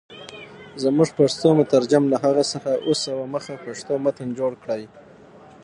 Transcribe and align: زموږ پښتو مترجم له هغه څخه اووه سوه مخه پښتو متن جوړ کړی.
زموږ 0.83 1.09
پښتو 1.19 1.47
مترجم 1.59 2.03
له 2.11 2.17
هغه 2.23 2.43
څخه 2.51 2.69
اووه 2.85 2.95
سوه 3.05 3.23
مخه 3.33 3.53
پښتو 3.65 3.93
متن 4.05 4.29
جوړ 4.39 4.51
کړی. 4.63 4.83